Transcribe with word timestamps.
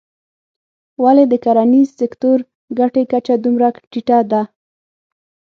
ولې 1.03 1.25
د 1.31 1.33
کرنیز 1.43 1.89
سکتور 1.99 2.37
ګټې 2.79 3.03
کچه 3.11 3.35
دومره 3.45 3.67
ټیټه 3.91 4.19
ده. 4.31 4.41